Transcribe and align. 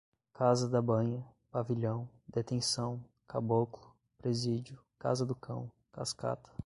casa 0.33 0.67
da 0.67 0.81
banha, 0.81 1.23
pavilhão, 1.51 2.09
detenção, 2.27 3.05
caboclo, 3.27 3.95
presídio, 4.17 4.79
casa 4.97 5.23
do 5.27 5.35
cão, 5.35 5.71
cascata 5.93 6.49